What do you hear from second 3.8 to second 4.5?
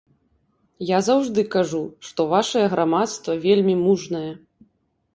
мужнае.